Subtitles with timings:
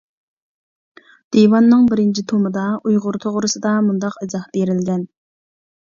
[1.35, 5.11] دىۋاننىڭ بىرىنچى تومىدا ئۇيغۇر توغرىسىدا مۇنداق ئىزاھ بېرىلگەن.